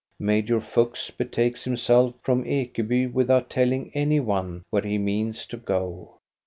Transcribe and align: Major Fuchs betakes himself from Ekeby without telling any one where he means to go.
Major 0.19 0.59
Fuchs 0.59 1.11
betakes 1.11 1.61
himself 1.63 2.15
from 2.23 2.43
Ekeby 2.45 3.13
without 3.13 3.51
telling 3.51 3.91
any 3.93 4.19
one 4.19 4.63
where 4.71 4.81
he 4.81 4.97
means 4.97 5.45
to 5.45 5.57
go. 5.57 6.15